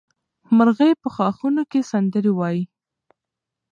[0.57, 2.63] مرغۍ په ښاخونو کې سندرې وایي.